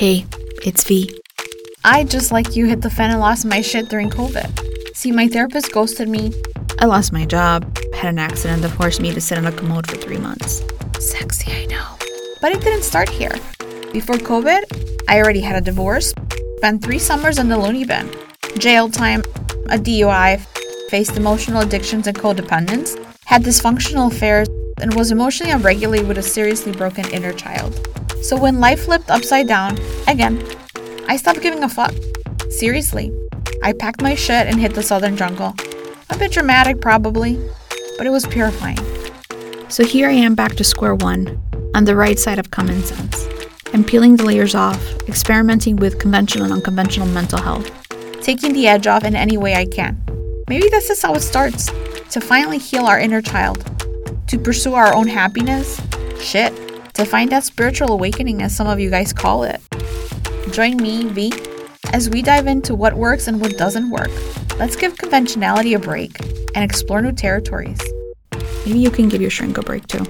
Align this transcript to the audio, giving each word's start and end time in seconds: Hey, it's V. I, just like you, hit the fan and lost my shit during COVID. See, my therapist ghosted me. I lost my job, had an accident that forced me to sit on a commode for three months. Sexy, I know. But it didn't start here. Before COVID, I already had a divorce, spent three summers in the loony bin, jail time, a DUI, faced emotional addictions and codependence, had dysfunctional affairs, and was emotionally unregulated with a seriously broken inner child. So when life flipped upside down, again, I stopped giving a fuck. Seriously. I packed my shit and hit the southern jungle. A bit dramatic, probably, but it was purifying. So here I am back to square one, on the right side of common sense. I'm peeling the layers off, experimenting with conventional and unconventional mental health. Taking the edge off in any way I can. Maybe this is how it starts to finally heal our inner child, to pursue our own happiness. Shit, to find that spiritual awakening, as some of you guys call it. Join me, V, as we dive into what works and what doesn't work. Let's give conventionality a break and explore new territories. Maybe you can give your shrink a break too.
Hey, 0.00 0.24
it's 0.64 0.82
V. 0.84 1.14
I, 1.84 2.04
just 2.04 2.32
like 2.32 2.56
you, 2.56 2.64
hit 2.64 2.80
the 2.80 2.88
fan 2.88 3.10
and 3.10 3.20
lost 3.20 3.44
my 3.44 3.60
shit 3.60 3.90
during 3.90 4.08
COVID. 4.08 4.96
See, 4.96 5.12
my 5.12 5.28
therapist 5.28 5.72
ghosted 5.72 6.08
me. 6.08 6.32
I 6.78 6.86
lost 6.86 7.12
my 7.12 7.26
job, 7.26 7.76
had 7.92 8.08
an 8.08 8.18
accident 8.18 8.62
that 8.62 8.70
forced 8.70 9.02
me 9.02 9.12
to 9.12 9.20
sit 9.20 9.36
on 9.36 9.44
a 9.44 9.52
commode 9.52 9.86
for 9.86 9.96
three 9.96 10.16
months. 10.16 10.62
Sexy, 10.98 11.52
I 11.52 11.66
know. 11.66 11.98
But 12.40 12.52
it 12.52 12.62
didn't 12.62 12.84
start 12.84 13.10
here. 13.10 13.34
Before 13.92 14.16
COVID, 14.16 15.04
I 15.06 15.18
already 15.18 15.42
had 15.42 15.56
a 15.56 15.60
divorce, 15.60 16.14
spent 16.56 16.82
three 16.82 16.98
summers 16.98 17.38
in 17.38 17.50
the 17.50 17.58
loony 17.58 17.84
bin, 17.84 18.10
jail 18.58 18.88
time, 18.88 19.20
a 19.68 19.76
DUI, 19.76 20.40
faced 20.88 21.18
emotional 21.18 21.60
addictions 21.60 22.06
and 22.06 22.16
codependence, 22.16 22.96
had 23.26 23.42
dysfunctional 23.42 24.10
affairs, 24.10 24.48
and 24.80 24.94
was 24.94 25.10
emotionally 25.10 25.52
unregulated 25.52 26.08
with 26.08 26.16
a 26.16 26.22
seriously 26.22 26.72
broken 26.72 27.06
inner 27.10 27.34
child. 27.34 27.86
So 28.22 28.36
when 28.36 28.60
life 28.60 28.84
flipped 28.84 29.10
upside 29.10 29.48
down, 29.48 29.78
again, 30.06 30.44
I 31.08 31.16
stopped 31.16 31.40
giving 31.40 31.62
a 31.62 31.68
fuck. 31.68 31.94
Seriously. 32.50 33.12
I 33.62 33.72
packed 33.72 34.02
my 34.02 34.14
shit 34.14 34.46
and 34.46 34.58
hit 34.58 34.74
the 34.74 34.82
southern 34.82 35.16
jungle. 35.16 35.54
A 36.10 36.18
bit 36.18 36.32
dramatic, 36.32 36.80
probably, 36.80 37.38
but 37.98 38.06
it 38.06 38.10
was 38.10 38.26
purifying. 38.26 38.78
So 39.68 39.84
here 39.84 40.08
I 40.08 40.12
am 40.12 40.34
back 40.34 40.56
to 40.56 40.64
square 40.64 40.94
one, 40.94 41.40
on 41.74 41.84
the 41.84 41.94
right 41.96 42.18
side 42.18 42.38
of 42.38 42.50
common 42.50 42.82
sense. 42.82 43.26
I'm 43.72 43.84
peeling 43.84 44.16
the 44.16 44.24
layers 44.24 44.54
off, 44.54 44.84
experimenting 45.08 45.76
with 45.76 45.98
conventional 45.98 46.44
and 46.44 46.54
unconventional 46.54 47.06
mental 47.08 47.40
health. 47.40 47.70
Taking 48.22 48.52
the 48.52 48.66
edge 48.66 48.86
off 48.86 49.04
in 49.04 49.14
any 49.14 49.38
way 49.38 49.54
I 49.54 49.66
can. 49.66 50.00
Maybe 50.48 50.68
this 50.68 50.90
is 50.90 51.00
how 51.00 51.14
it 51.14 51.20
starts 51.20 51.66
to 52.10 52.20
finally 52.20 52.58
heal 52.58 52.86
our 52.86 52.98
inner 52.98 53.22
child, 53.22 53.64
to 54.26 54.38
pursue 54.38 54.74
our 54.74 54.92
own 54.94 55.06
happiness. 55.06 55.80
Shit, 56.20 56.52
to 57.00 57.10
find 57.10 57.32
that 57.32 57.44
spiritual 57.44 57.92
awakening, 57.92 58.42
as 58.42 58.54
some 58.54 58.66
of 58.66 58.78
you 58.78 58.90
guys 58.90 59.12
call 59.12 59.42
it. 59.42 59.60
Join 60.52 60.76
me, 60.76 61.04
V, 61.04 61.32
as 61.92 62.10
we 62.10 62.20
dive 62.20 62.46
into 62.46 62.74
what 62.74 62.94
works 62.94 63.26
and 63.26 63.40
what 63.40 63.56
doesn't 63.56 63.90
work. 63.90 64.10
Let's 64.58 64.76
give 64.76 64.98
conventionality 64.98 65.74
a 65.74 65.78
break 65.78 66.20
and 66.54 66.62
explore 66.62 67.00
new 67.00 67.12
territories. 67.12 67.80
Maybe 68.66 68.80
you 68.80 68.90
can 68.90 69.08
give 69.08 69.22
your 69.22 69.30
shrink 69.30 69.56
a 69.56 69.62
break 69.62 69.86
too. 69.86 70.04